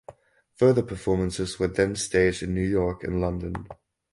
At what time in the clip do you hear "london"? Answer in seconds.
3.21-3.67